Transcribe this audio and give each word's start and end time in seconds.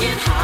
working 0.00 0.18
hard. 0.18 0.37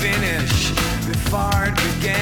Finish 0.00 0.70
before 1.06 1.64
it 1.64 1.74
began. 1.74 2.17